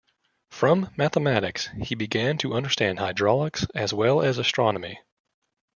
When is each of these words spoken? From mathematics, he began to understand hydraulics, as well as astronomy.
From 0.49 0.89
mathematics, 0.97 1.69
he 1.83 1.93
began 1.93 2.39
to 2.39 2.53
understand 2.55 2.97
hydraulics, 2.97 3.67
as 3.75 3.93
well 3.93 4.23
as 4.23 4.39
astronomy. 4.39 4.99